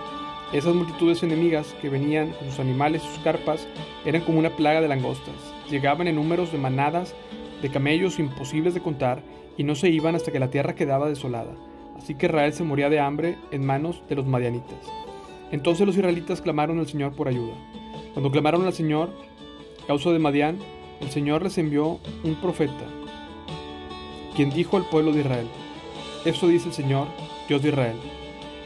Esas 0.53 0.75
multitudes 0.75 1.23
enemigas 1.23 1.73
que 1.81 1.87
venían 1.87 2.31
con 2.31 2.49
sus 2.49 2.59
animales 2.59 3.03
y 3.03 3.07
sus 3.07 3.23
carpas 3.23 3.65
eran 4.05 4.21
como 4.21 4.39
una 4.39 4.49
plaga 4.49 4.81
de 4.81 4.89
langostas. 4.89 5.33
Llegaban 5.69 6.07
en 6.09 6.15
números 6.15 6.51
de 6.51 6.57
manadas 6.57 7.15
de 7.61 7.69
camellos 7.69 8.19
imposibles 8.19 8.73
de 8.73 8.81
contar 8.81 9.21
y 9.57 9.63
no 9.63 9.75
se 9.75 9.89
iban 9.89 10.15
hasta 10.15 10.31
que 10.31 10.39
la 10.39 10.49
tierra 10.49 10.75
quedaba 10.75 11.07
desolada. 11.07 11.55
Así 11.97 12.15
que 12.15 12.25
Israel 12.25 12.51
se 12.51 12.65
moría 12.65 12.89
de 12.89 12.99
hambre 12.99 13.37
en 13.51 13.65
manos 13.65 14.03
de 14.09 14.15
los 14.15 14.25
madianitas. 14.25 14.79
Entonces 15.51 15.85
los 15.85 15.95
israelitas 15.95 16.41
clamaron 16.41 16.79
al 16.79 16.87
Señor 16.87 17.13
por 17.13 17.29
ayuda. 17.29 17.53
Cuando 18.13 18.29
clamaron 18.31 18.65
al 18.65 18.73
Señor, 18.73 19.09
causa 19.87 20.11
de 20.11 20.19
Madián, 20.19 20.57
el 20.99 21.09
Señor 21.11 21.43
les 21.43 21.57
envió 21.57 21.99
un 22.23 22.35
profeta, 22.35 22.85
quien 24.35 24.49
dijo 24.49 24.75
al 24.75 24.87
pueblo 24.89 25.13
de 25.13 25.21
Israel, 25.21 25.47
Esto 26.25 26.47
dice 26.47 26.67
el 26.67 26.73
Señor, 26.73 27.07
Dios 27.47 27.61
de 27.61 27.69
Israel, 27.69 27.97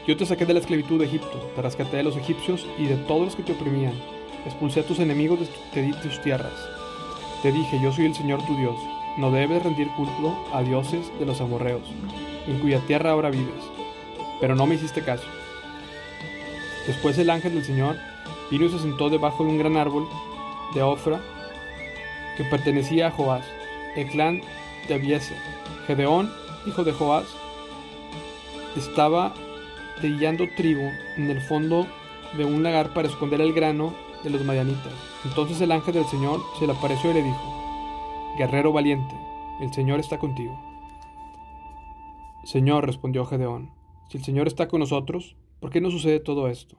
yo 0.06 0.16
te 0.16 0.24
saqué 0.24 0.46
de 0.46 0.54
la 0.54 0.60
esclavitud 0.60 1.00
de 1.00 1.06
Egipto, 1.06 1.50
te 1.54 1.62
rescaté 1.62 1.96
de 1.96 2.04
los 2.04 2.16
egipcios 2.16 2.64
y 2.78 2.86
de 2.86 2.96
todos 2.96 3.24
los 3.24 3.36
que 3.36 3.42
te 3.42 3.52
oprimían, 3.52 3.94
expulsé 4.44 4.80
a 4.80 4.86
tus 4.86 5.00
enemigos 5.00 5.40
de 5.40 5.92
tus 6.02 6.22
tierras. 6.22 6.52
Te 7.42 7.50
dije, 7.50 7.80
yo 7.82 7.92
soy 7.92 8.06
el 8.06 8.14
Señor 8.14 8.44
tu 8.46 8.56
Dios, 8.56 8.76
no 9.18 9.32
debes 9.32 9.62
rendir 9.62 9.88
culto 9.96 10.36
a 10.52 10.62
dioses 10.62 11.10
de 11.18 11.26
los 11.26 11.40
amorreos, 11.40 11.82
en 12.46 12.60
cuya 12.60 12.78
tierra 12.86 13.10
ahora 13.10 13.30
vives. 13.30 13.64
Pero 14.40 14.54
no 14.54 14.66
me 14.66 14.76
hiciste 14.76 15.02
caso. 15.02 15.26
Después 16.86 17.18
el 17.18 17.30
ángel 17.30 17.54
del 17.54 17.64
Señor 17.64 17.96
vino 18.50 18.66
y 18.66 18.70
se 18.70 18.78
sentó 18.78 19.10
debajo 19.10 19.42
de 19.42 19.50
un 19.50 19.58
gran 19.58 19.76
árbol 19.76 20.06
de 20.74 20.82
Ofra 20.82 21.20
que 22.36 22.44
pertenecía 22.44 23.08
a 23.08 23.10
Joás, 23.10 23.44
el 23.96 24.06
clan 24.08 24.40
de 24.86 24.94
Abieser. 24.94 25.38
Gedeón, 25.86 26.32
hijo 26.66 26.84
de 26.84 26.92
Joás, 26.92 27.26
estaba 28.76 29.32
trillando 29.96 30.44
trigo 30.56 30.90
en 31.16 31.30
el 31.30 31.40
fondo 31.40 31.86
de 32.36 32.44
un 32.44 32.62
lagar 32.62 32.92
para 32.94 33.08
esconder 33.08 33.40
el 33.40 33.52
grano 33.52 33.94
de 34.22 34.30
los 34.30 34.44
madianitas. 34.44 34.92
Entonces 35.24 35.60
el 35.60 35.72
ángel 35.72 35.94
del 35.94 36.06
Señor 36.06 36.40
se 36.58 36.66
le 36.66 36.72
apareció 36.72 37.10
y 37.10 37.14
le 37.14 37.22
dijo, 37.22 38.34
Guerrero 38.38 38.72
valiente, 38.72 39.14
el 39.60 39.72
Señor 39.72 40.00
está 40.00 40.18
contigo. 40.18 40.58
Señor, 42.44 42.86
respondió 42.86 43.24
Gedeón, 43.24 43.70
si 44.10 44.18
el 44.18 44.24
Señor 44.24 44.46
está 44.46 44.68
con 44.68 44.80
nosotros, 44.80 45.36
¿por 45.60 45.70
qué 45.70 45.80
no 45.80 45.90
sucede 45.90 46.20
todo 46.20 46.48
esto? 46.48 46.76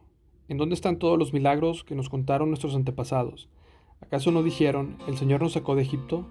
¿En 0.48 0.58
dónde 0.58 0.76
están 0.76 0.98
todos 0.98 1.20
los 1.20 1.34
milagros 1.34 1.84
que 1.84 1.96
nos 1.96 2.10
contaron 2.10 2.50
nuestros 2.50 2.76
antepasados? 2.76 3.50
¿Acaso 4.00 4.32
no 4.32 4.44
dijeron, 4.44 4.98
el 5.08 5.18
Señor 5.18 5.42
nos 5.42 5.54
sacó 5.54 5.76
de 5.76 5.82
Egipto? 5.82 6.26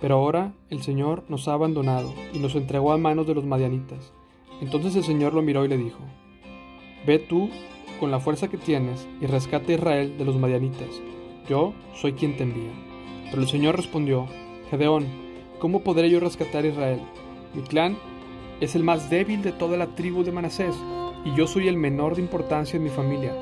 Pero 0.00 0.16
ahora 0.16 0.52
el 0.70 0.82
Señor 0.82 1.24
nos 1.28 1.48
ha 1.48 1.54
abandonado 1.54 2.14
y 2.32 2.38
nos 2.38 2.54
entregó 2.54 2.92
a 2.92 2.98
manos 2.98 3.26
de 3.26 3.34
los 3.34 3.44
madianitas. 3.44 4.12
Entonces 4.64 4.96
el 4.96 5.04
Señor 5.04 5.34
lo 5.34 5.42
miró 5.42 5.66
y 5.66 5.68
le 5.68 5.76
dijo, 5.76 5.98
Ve 7.06 7.18
tú 7.18 7.50
con 8.00 8.10
la 8.10 8.18
fuerza 8.18 8.48
que 8.48 8.56
tienes 8.56 9.06
y 9.20 9.26
rescate 9.26 9.72
a 9.72 9.76
Israel 9.76 10.16
de 10.16 10.24
los 10.24 10.36
madianitas. 10.36 10.88
Yo 11.46 11.74
soy 11.94 12.14
quien 12.14 12.38
te 12.38 12.44
envía. 12.44 12.72
Pero 13.28 13.42
el 13.42 13.48
Señor 13.48 13.76
respondió, 13.76 14.26
Gedeón, 14.70 15.04
¿cómo 15.58 15.82
podré 15.82 16.08
yo 16.08 16.18
rescatar 16.18 16.64
a 16.64 16.68
Israel? 16.68 17.00
Mi 17.52 17.60
clan 17.60 17.98
es 18.62 18.74
el 18.74 18.84
más 18.84 19.10
débil 19.10 19.42
de 19.42 19.52
toda 19.52 19.76
la 19.76 19.94
tribu 19.96 20.24
de 20.24 20.32
Manasés, 20.32 20.74
y 21.26 21.36
yo 21.36 21.46
soy 21.46 21.68
el 21.68 21.76
menor 21.76 22.16
de 22.16 22.22
importancia 22.22 22.78
en 22.78 22.84
mi 22.84 22.90
familia. 22.90 23.34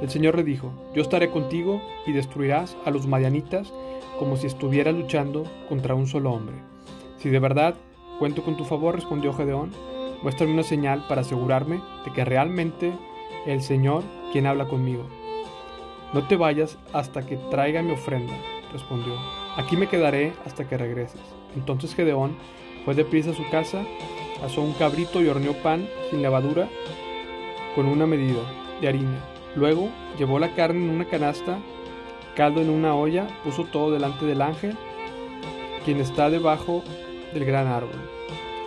El 0.00 0.10
Señor 0.10 0.36
le 0.36 0.44
dijo, 0.44 0.70
Yo 0.94 1.02
estaré 1.02 1.28
contigo 1.28 1.82
y 2.06 2.12
destruirás 2.12 2.76
a 2.84 2.92
los 2.92 3.08
madianitas 3.08 3.72
como 4.20 4.36
si 4.36 4.46
estuvieras 4.46 4.94
luchando 4.94 5.42
contra 5.68 5.96
un 5.96 6.06
solo 6.06 6.30
hombre. 6.30 6.54
Si 7.16 7.30
de 7.30 7.40
verdad 7.40 7.74
cuento 8.20 8.44
con 8.44 8.56
tu 8.56 8.64
favor, 8.64 8.94
respondió 8.94 9.32
Gedeón, 9.32 9.72
muéstrame 10.22 10.52
una 10.52 10.62
señal 10.62 11.04
para 11.08 11.20
asegurarme 11.22 11.80
de 12.04 12.12
que 12.12 12.24
realmente 12.24 12.92
el 13.46 13.62
Señor 13.62 14.02
quien 14.32 14.46
habla 14.46 14.66
conmigo. 14.66 15.04
No 16.12 16.26
te 16.26 16.36
vayas 16.36 16.78
hasta 16.92 17.26
que 17.26 17.36
traiga 17.50 17.82
mi 17.82 17.92
ofrenda, 17.92 18.34
respondió. 18.72 19.14
Aquí 19.56 19.76
me 19.76 19.88
quedaré 19.88 20.32
hasta 20.46 20.66
que 20.66 20.78
regreses. 20.78 21.20
Entonces 21.54 21.94
Gedeón 21.94 22.36
fue 22.84 22.94
deprisa 22.94 23.30
a 23.30 23.34
su 23.34 23.48
casa, 23.50 23.84
asó 24.44 24.62
un 24.62 24.72
cabrito 24.72 25.22
y 25.22 25.28
horneó 25.28 25.52
pan 25.54 25.88
sin 26.10 26.22
levadura 26.22 26.68
con 27.74 27.86
una 27.86 28.06
medida 28.06 28.40
de 28.80 28.88
harina. 28.88 29.18
Luego 29.54 29.88
llevó 30.18 30.38
la 30.38 30.54
carne 30.54 30.84
en 30.84 30.90
una 30.90 31.04
canasta, 31.04 31.58
caldo 32.34 32.60
en 32.60 32.70
una 32.70 32.94
olla, 32.94 33.26
puso 33.44 33.64
todo 33.64 33.90
delante 33.90 34.24
del 34.24 34.42
ángel, 34.42 34.76
quien 35.84 36.00
está 36.00 36.30
debajo 36.30 36.82
del 37.34 37.44
gran 37.44 37.66
árbol. 37.66 37.98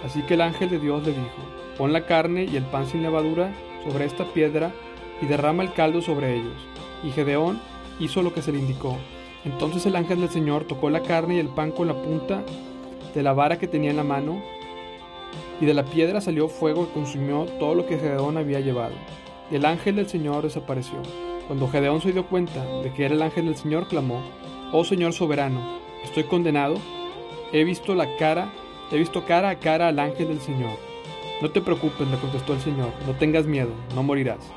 Así 0.05 0.21
que 0.23 0.33
el 0.33 0.41
ángel 0.41 0.69
de 0.69 0.79
Dios 0.79 1.03
le 1.05 1.11
dijo, 1.11 1.41
pon 1.77 1.93
la 1.93 2.05
carne 2.05 2.45
y 2.45 2.55
el 2.55 2.63
pan 2.63 2.87
sin 2.87 3.03
levadura 3.03 3.53
sobre 3.83 4.05
esta 4.05 4.25
piedra 4.25 4.71
y 5.21 5.25
derrama 5.25 5.63
el 5.63 5.73
caldo 5.73 6.01
sobre 6.01 6.35
ellos. 6.35 6.55
Y 7.03 7.11
Gedeón 7.11 7.59
hizo 7.99 8.21
lo 8.21 8.33
que 8.33 8.41
se 8.41 8.51
le 8.51 8.59
indicó. 8.59 8.97
Entonces 9.45 9.85
el 9.85 9.95
ángel 9.95 10.21
del 10.21 10.29
Señor 10.29 10.65
tocó 10.65 10.89
la 10.89 11.01
carne 11.01 11.35
y 11.35 11.39
el 11.39 11.47
pan 11.47 11.71
con 11.71 11.87
la 11.87 11.95
punta 11.95 12.43
de 13.13 13.23
la 13.23 13.33
vara 13.33 13.59
que 13.59 13.67
tenía 13.67 13.91
en 13.91 13.97
la 13.97 14.03
mano, 14.03 14.41
y 15.59 15.65
de 15.65 15.73
la 15.73 15.83
piedra 15.83 16.21
salió 16.21 16.47
fuego 16.47 16.87
que 16.87 16.93
consumió 16.93 17.45
todo 17.59 17.75
lo 17.75 17.85
que 17.85 17.99
Gedeón 17.99 18.37
había 18.37 18.59
llevado. 18.59 18.95
Y 19.51 19.55
el 19.55 19.65
ángel 19.65 19.95
del 19.97 20.07
Señor 20.07 20.43
desapareció. 20.43 20.97
Cuando 21.47 21.67
Gedeón 21.67 22.01
se 22.01 22.13
dio 22.13 22.25
cuenta 22.25 22.63
de 22.81 22.91
que 22.93 23.05
era 23.05 23.13
el 23.13 23.21
ángel 23.21 23.45
del 23.45 23.55
Señor, 23.55 23.87
clamó, 23.87 24.21
Oh 24.71 24.83
Señor 24.83 25.13
soberano, 25.13 25.79
estoy 26.03 26.23
condenado, 26.23 26.75
he 27.51 27.63
visto 27.63 27.93
la 27.93 28.15
cara, 28.15 28.51
he 28.91 28.97
visto 28.97 29.25
cara 29.25 29.49
a 29.49 29.59
cara 29.59 29.87
al 29.87 29.99
ángel 29.99 30.27
del 30.27 30.41
Señor. 30.41 30.77
No 31.41 31.49
te 31.49 31.61
preocupes, 31.61 32.07
le 32.07 32.17
contestó 32.17 32.53
el 32.53 32.61
Señor, 32.61 32.91
no 33.07 33.13
tengas 33.13 33.45
miedo, 33.45 33.71
no 33.95 34.03
morirás. 34.03 34.51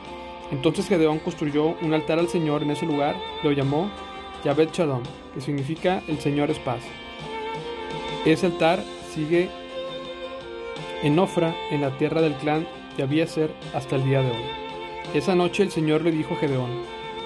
Entonces 0.50 0.88
Gedeón 0.88 1.18
construyó 1.18 1.74
un 1.80 1.94
altar 1.94 2.18
al 2.18 2.28
Señor 2.28 2.62
en 2.62 2.70
ese 2.70 2.86
lugar, 2.86 3.16
lo 3.42 3.52
llamó 3.52 3.90
Yahvé 4.44 4.68
Shalom, 4.72 5.02
que 5.32 5.40
significa 5.40 6.02
el 6.08 6.18
Señor 6.20 6.50
es 6.50 6.58
paz. 6.58 6.80
Ese 8.24 8.46
altar 8.46 8.82
sigue 9.14 9.48
en 11.02 11.18
Ofra, 11.18 11.54
en 11.70 11.80
la 11.80 11.96
tierra 11.96 12.20
del 12.20 12.34
clan 12.34 12.66
de 12.96 13.02
Abieser, 13.02 13.50
hasta 13.72 13.96
el 13.96 14.04
día 14.04 14.20
de 14.20 14.30
hoy. 14.30 14.44
Esa 15.14 15.34
noche 15.34 15.62
el 15.62 15.70
Señor 15.70 16.02
le 16.02 16.12
dijo 16.12 16.34
a 16.34 16.38
Gedeón, 16.38 16.70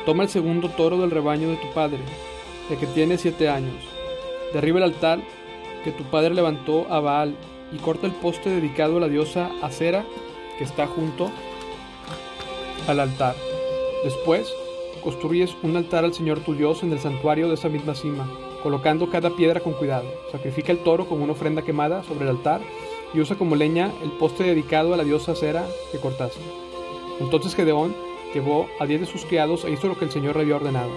toma 0.06 0.22
el 0.22 0.28
segundo 0.28 0.68
toro 0.70 0.98
del 0.98 1.10
rebaño 1.10 1.48
de 1.48 1.56
tu 1.56 1.68
padre, 1.72 1.98
de 2.68 2.76
que 2.76 2.86
tiene 2.86 3.18
siete 3.18 3.48
años, 3.48 3.76
derriba 4.52 4.78
el 4.78 4.84
altar 4.84 5.20
que 5.84 5.92
tu 5.92 6.04
padre 6.04 6.34
levantó 6.34 6.86
a 6.90 7.00
Baal 7.00 7.34
y 7.72 7.76
corta 7.78 8.06
el 8.06 8.12
poste 8.12 8.50
dedicado 8.50 8.96
a 8.96 9.00
la 9.00 9.08
diosa 9.08 9.50
Acera 9.62 10.04
que 10.56 10.64
está 10.64 10.86
junto 10.86 11.30
al 12.86 13.00
altar. 13.00 13.36
Después, 14.04 14.52
construyes 15.02 15.54
un 15.62 15.76
altar 15.76 16.04
al 16.04 16.14
Señor 16.14 16.40
tu 16.40 16.54
Dios 16.54 16.82
en 16.82 16.92
el 16.92 16.98
santuario 16.98 17.48
de 17.48 17.54
esa 17.54 17.68
misma 17.68 17.94
cima, 17.94 18.28
colocando 18.62 19.10
cada 19.10 19.30
piedra 19.30 19.60
con 19.60 19.74
cuidado. 19.74 20.06
Sacrifica 20.32 20.72
el 20.72 20.78
toro 20.78 21.08
como 21.08 21.24
una 21.24 21.32
ofrenda 21.32 21.62
quemada 21.62 22.02
sobre 22.02 22.24
el 22.24 22.30
altar 22.30 22.60
y 23.14 23.20
usa 23.20 23.36
como 23.36 23.56
leña 23.56 23.92
el 24.02 24.10
poste 24.12 24.44
dedicado 24.44 24.94
a 24.94 24.96
la 24.96 25.04
diosa 25.04 25.32
Acera 25.32 25.66
que 25.92 25.98
cortaste. 25.98 26.40
Entonces 27.20 27.54
Gedeón 27.54 27.94
llevó 28.34 28.68
a 28.78 28.86
diez 28.86 29.00
de 29.00 29.06
sus 29.06 29.24
criados 29.24 29.64
e 29.64 29.70
hizo 29.70 29.88
lo 29.88 29.98
que 29.98 30.04
el 30.04 30.10
Señor 30.10 30.36
le 30.36 30.42
había 30.42 30.56
ordenado. 30.56 30.90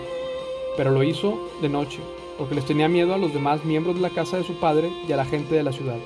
Pero 0.77 0.91
lo 0.91 1.03
hizo 1.03 1.39
de 1.61 1.69
noche, 1.69 2.00
porque 2.41 2.55
les 2.55 2.65
tenía 2.65 2.89
miedo 2.89 3.13
a 3.13 3.19
los 3.19 3.36
demás 3.36 3.63
miembros 3.65 3.93
de 3.93 4.01
la 4.01 4.10
casa 4.10 4.36
de 4.36 4.43
su 4.43 4.55
padre 4.55 4.91
y 5.07 5.12
a 5.12 5.15
la 5.15 5.25
gente 5.25 5.53
de 5.53 5.62
la 5.62 5.71
ciudad. 5.71 6.00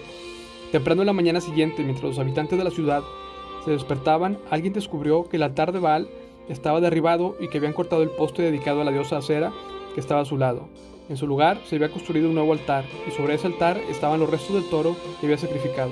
Temprano 0.70 1.02
en 1.02 1.06
la 1.06 1.14
mañana 1.14 1.40
siguiente, 1.40 1.82
mientras 1.82 2.10
los 2.10 2.20
habitantes 2.20 2.58
de 2.58 2.66
la 2.66 2.72
ciudad 2.72 3.04
se 3.64 3.72
despertaban, 3.72 4.38
alguien 4.50 4.74
descubrió 4.74 5.30
que 5.30 5.38
el 5.38 5.44
altar 5.44 5.72
de 5.72 5.80
Baal 5.80 6.10
estaba 6.50 6.82
derribado 6.82 7.38
y 7.40 7.48
que 7.48 7.60
habían 7.60 7.72
cortado 7.72 8.04
el 8.04 8.10
poste 8.10 8.42
dedicado 8.42 8.82
a 8.82 8.84
la 8.84 8.92
diosa 8.92 9.16
Acera 9.16 9.54
que 9.94 10.02
estaba 10.02 10.20
a 10.20 10.26
su 10.26 10.38
lado. 10.38 10.68
En 11.08 11.16
su 11.16 11.26
lugar 11.26 11.62
se 11.70 11.78
había 11.78 11.90
construido 11.90 12.28
un 12.28 12.36
nuevo 12.36 12.52
altar, 12.52 12.84
y 13.08 13.12
sobre 13.12 13.36
ese 13.36 13.48
altar 13.48 13.80
estaban 13.90 14.20
los 14.20 14.30
restos 14.30 14.56
del 14.56 14.70
toro 14.70 14.98
que 15.22 15.28
había 15.28 15.38
sacrificado. 15.38 15.92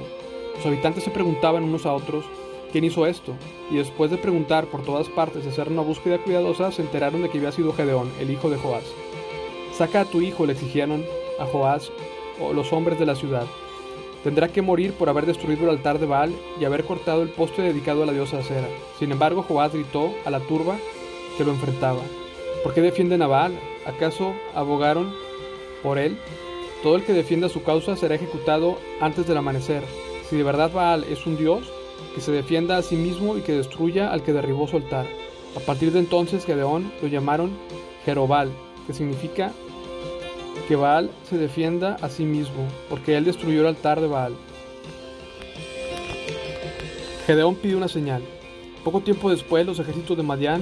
Los 0.57 0.65
habitantes 0.65 1.05
se 1.05 1.11
preguntaban 1.11 1.63
unos 1.63 1.85
a 1.85 1.93
otros 1.93 2.25
quién 2.73 2.83
hizo 2.83 3.07
esto, 3.07 3.33
y 3.71 3.77
después 3.77 4.11
de 4.11 4.17
preguntar 4.17 4.65
por 4.65 4.83
todas 4.83 5.07
partes 5.07 5.45
y 5.45 5.47
hacer 5.47 5.69
una 5.69 5.83
búsqueda 5.83 6.17
cuidadosa, 6.17 6.73
se 6.73 6.81
enteraron 6.81 7.21
de 7.21 7.29
que 7.29 7.37
había 7.37 7.53
sido 7.53 7.71
Gedeón, 7.71 8.11
el 8.19 8.29
hijo 8.29 8.49
de 8.49 8.57
Joás. 8.57 8.83
Saca 9.77 10.01
a 10.01 10.05
tu 10.05 10.21
hijo, 10.21 10.45
le 10.45 10.53
exigieron 10.53 11.03
a 11.39 11.45
Joás 11.45 11.91
o 12.39 12.53
los 12.53 12.71
hombres 12.73 12.99
de 12.99 13.05
la 13.05 13.15
ciudad. 13.15 13.45
Tendrá 14.23 14.47
que 14.47 14.61
morir 14.61 14.93
por 14.93 15.09
haber 15.09 15.25
destruido 15.25 15.63
el 15.63 15.71
altar 15.71 15.99
de 15.99 16.05
Baal 16.05 16.33
y 16.59 16.65
haber 16.65 16.85
cortado 16.85 17.23
el 17.23 17.29
poste 17.29 17.61
dedicado 17.61 18.03
a 18.03 18.05
la 18.05 18.13
diosa 18.13 18.39
Acera. 18.39 18.67
Sin 18.99 19.11
embargo, 19.11 19.43
Joás 19.43 19.73
gritó 19.73 20.13
a 20.25 20.29
la 20.29 20.39
turba 20.39 20.77
que 21.37 21.43
lo 21.43 21.51
enfrentaba. 21.51 22.01
¿Por 22.63 22.73
qué 22.73 22.81
defienden 22.81 23.21
a 23.21 23.27
Baal? 23.27 23.59
¿Acaso 23.85 24.33
abogaron 24.55 25.13
por 25.81 25.97
él? 25.97 26.17
Todo 26.83 26.95
el 26.95 27.03
que 27.03 27.13
defienda 27.13 27.49
su 27.49 27.63
causa 27.63 27.97
será 27.97 28.15
ejecutado 28.15 28.77
antes 29.01 29.27
del 29.27 29.37
amanecer. 29.37 29.83
Si 30.29 30.37
de 30.37 30.43
verdad 30.43 30.71
Baal 30.71 31.03
es 31.05 31.25
un 31.25 31.35
dios, 31.35 31.69
que 32.15 32.21
se 32.21 32.31
defienda 32.31 32.77
a 32.77 32.81
sí 32.81 32.95
mismo 32.95 33.37
y 33.37 33.41
que 33.41 33.53
destruya 33.53 34.11
al 34.11 34.23
que 34.23 34.33
derribó 34.33 34.67
su 34.67 34.77
altar. 34.77 35.07
A 35.55 35.59
partir 35.59 35.91
de 35.91 35.99
entonces 35.99 36.45
Gedeón 36.45 36.91
lo 37.01 37.07
llamaron 37.07 37.51
Jerobal, 38.05 38.51
que 38.85 38.93
significa 38.93 39.51
que 40.67 40.75
Baal 40.75 41.09
se 41.29 41.37
defienda 41.37 41.97
a 42.01 42.09
sí 42.09 42.23
mismo, 42.23 42.67
porque 42.89 43.17
él 43.17 43.25
destruyó 43.25 43.61
el 43.61 43.67
altar 43.67 44.01
de 44.01 44.07
Baal. 44.07 44.33
Gedeón 47.25 47.55
pidió 47.55 47.77
una 47.77 47.87
señal. 47.87 48.21
Poco 48.83 49.01
tiempo 49.01 49.29
después, 49.29 49.65
los 49.65 49.79
ejércitos 49.79 50.17
de 50.17 50.23
Madián, 50.23 50.61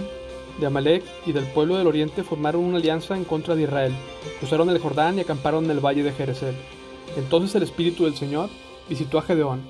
de 0.59 0.67
Amalek 0.67 1.03
y 1.25 1.31
del 1.31 1.45
pueblo 1.45 1.77
del 1.77 1.87
oriente 1.87 2.23
formaron 2.23 2.63
una 2.63 2.77
alianza 2.77 3.15
en 3.15 3.23
contra 3.23 3.55
de 3.55 3.63
Israel. 3.63 3.93
Cruzaron 4.39 4.69
el 4.69 4.79
Jordán 4.79 5.17
y 5.17 5.21
acamparon 5.21 5.65
en 5.65 5.71
el 5.71 5.79
valle 5.79 6.03
de 6.03 6.11
Jerezeel. 6.11 6.55
Entonces 7.17 7.55
el 7.55 7.63
Espíritu 7.63 8.05
del 8.05 8.15
Señor 8.15 8.49
visitó 8.87 9.17
a 9.17 9.23
Gedeón. 9.23 9.61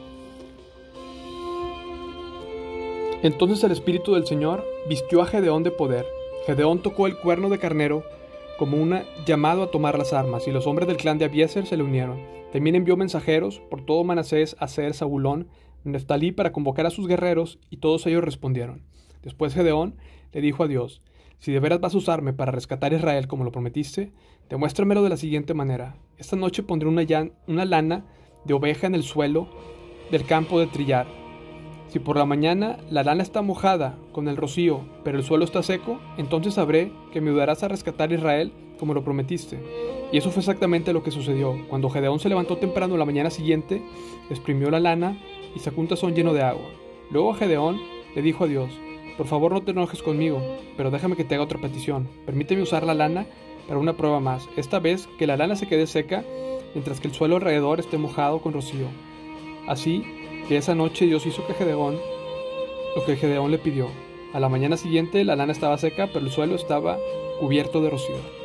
Entonces 3.24 3.64
el 3.64 3.72
Espíritu 3.72 4.14
del 4.14 4.26
Señor 4.26 4.66
vistió 4.90 5.22
a 5.22 5.28
Gedeón 5.28 5.64
de 5.64 5.72
poder. 5.72 6.06
Gedeón 6.46 6.80
tocó 6.80 7.08
el 7.08 7.18
cuerno 7.18 7.50
de 7.50 7.60
carnero 7.60 8.04
como 8.62 8.78
un 8.78 9.00
llamado 9.26 9.64
a 9.64 9.72
tomar 9.72 9.98
las 9.98 10.14
armas, 10.14 10.48
y 10.48 10.52
los 10.52 10.68
hombres 10.68 10.88
del 10.88 10.98
clan 10.98 11.18
de 11.18 11.26
Abieser 11.26 11.66
se 11.66 11.78
le 11.78 11.82
unieron. 11.82 12.20
También 12.54 12.76
envió 12.76 12.96
mensajeros 12.96 13.60
por 13.72 13.84
todo 13.84 14.04
Manasés, 14.04 14.56
Aser, 14.60 14.94
Zabulón, 14.94 15.48
Neftalí 15.84 16.32
para 16.32 16.52
convocar 16.52 16.86
a 16.86 16.92
sus 16.92 17.08
guerreros, 17.08 17.58
y 17.72 17.78
todos 17.78 18.06
ellos 18.06 18.24
respondieron. 18.24 18.84
Después 19.24 19.56
Gedeón 19.56 19.96
le 20.32 20.42
dijo 20.42 20.64
a 20.64 20.68
Dios, 20.68 21.02
si 21.40 21.52
de 21.52 21.60
veras 21.60 21.82
vas 21.82 21.96
a 21.96 21.98
usarme 21.98 22.34
para 22.34 22.52
rescatar 22.52 22.94
a 22.94 22.98
Israel 22.98 23.28
como 23.28 23.44
lo 23.44 23.52
prometiste, 23.52 24.12
demuéstramelo 24.48 25.02
de 25.02 25.10
la 25.10 25.18
siguiente 25.18 25.56
manera. 25.56 25.96
Esta 26.20 26.36
noche 26.36 26.62
pondré 26.62 26.88
una 26.88 27.66
lana 27.66 28.06
de 28.46 28.54
oveja 28.54 28.86
en 28.86 28.94
el 28.94 29.02
suelo 29.02 29.48
del 30.12 30.24
campo 30.28 30.60
de 30.60 30.68
trillar. 30.68 31.21
Si 31.92 32.00
por 32.00 32.16
la 32.16 32.26
mañana 32.26 32.78
la 32.90 33.04
lana 33.04 33.22
está 33.22 33.42
mojada 33.42 33.98
con 34.14 34.30
el 34.30 34.38
rocío, 34.38 34.80
pero 35.04 35.18
el 35.18 35.26
suelo 35.26 35.44
está 35.44 35.62
seco, 35.62 36.00
entonces 36.16 36.54
sabré 36.54 36.90
que 37.12 37.20
me 37.20 37.32
ayudarás 37.32 37.64
a 37.64 37.68
rescatar 37.68 38.10
a 38.10 38.14
Israel 38.14 38.54
como 38.80 38.94
lo 38.94 39.04
prometiste. 39.04 39.60
Y 40.10 40.18
eso 40.18 40.32
fue 40.32 40.40
exactamente 40.40 40.94
lo 40.94 41.04
que 41.04 41.12
sucedió. 41.12 41.54
Cuando 41.68 41.90
Gedeón 41.90 42.22
se 42.22 42.30
levantó 42.30 42.56
temprano 42.56 42.96
la 42.96 43.04
mañana 43.04 43.30
siguiente, 43.30 43.82
exprimió 44.30 44.72
la 44.72 44.80
lana 44.80 45.18
y 45.54 45.60
sacó 45.60 45.82
un 45.82 45.90
tazón 45.90 46.16
lleno 46.16 46.34
de 46.34 46.44
agua. 46.44 46.70
Luego 47.12 47.34
Gedeón 47.34 47.82
le 48.16 48.22
dijo 48.22 48.46
a 48.46 48.48
Dios, 48.48 48.72
por 49.18 49.28
favor 49.28 49.52
no 49.52 49.62
te 49.62 49.72
enojes 49.72 50.02
conmigo, 50.02 50.42
pero 50.78 50.92
déjame 50.92 51.18
que 51.18 51.26
te 51.26 51.36
haga 51.36 51.44
otra 51.44 51.60
petición. 51.60 52.08
Permíteme 52.26 52.62
usar 52.62 52.86
la 52.86 52.94
lana 52.94 53.26
para 53.68 53.82
una 53.82 53.98
prueba 53.98 54.22
más. 54.22 54.48
Esta 54.56 54.80
vez 54.80 55.10
que 55.20 55.28
la 55.28 55.36
lana 55.36 55.58
se 55.58 55.68
quede 55.68 55.88
seca, 55.88 56.24
mientras 56.74 57.02
que 57.02 57.10
el 57.10 57.14
suelo 57.14 57.36
alrededor 57.36 57.82
esté 57.82 57.98
mojado 57.98 58.40
con 58.40 58.54
rocío. 58.54 58.88
Así 59.68 60.06
que 60.48 60.58
esa 60.58 60.76
noche 60.76 61.06
Dios 61.06 61.26
hizo 61.26 61.46
que 61.48 61.54
Gedeón 61.54 62.00
lo 62.96 63.06
que 63.06 63.16
Gedeón 63.16 63.52
le 63.52 63.58
pidió. 63.58 63.88
A 64.34 64.40
la 64.40 64.50
mañana 64.50 64.78
siguiente 64.78 65.24
la 65.24 65.36
lana 65.36 65.52
estaba 65.52 65.78
seca, 65.78 66.08
pero 66.08 66.26
el 66.26 66.32
suelo 66.32 66.56
estaba 66.56 66.98
cubierto 67.40 67.82
de 67.82 67.90
rocío. 67.90 68.41